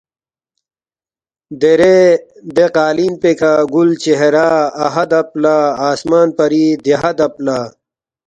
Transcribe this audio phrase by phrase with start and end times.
[1.59, 1.97] دیرے
[2.55, 4.47] دے قالین پیکھہ گُل چہرہ
[4.85, 5.55] اَہا دب لہ
[5.89, 7.59] آسمان پری دیہا دب لہ